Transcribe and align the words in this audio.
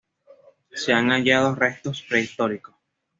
Se 0.73 0.93
han 0.93 1.11
hallado 1.11 1.53
restos 1.53 2.01
prehistóricos. 2.01 2.73